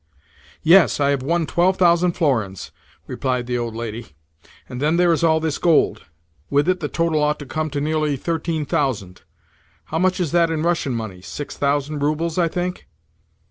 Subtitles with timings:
[0.63, 2.71] "Yes, I have won twelve thousand florins,"
[3.05, 4.15] replied the old lady.
[4.67, 6.07] "And then there is all this gold.
[6.49, 9.21] With it the total ought to come to nearly thirteen thousand.
[9.85, 11.21] How much is that in Russian money?
[11.21, 12.87] Six thousand roubles, I think?"